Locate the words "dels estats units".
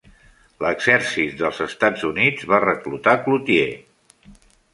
1.41-2.47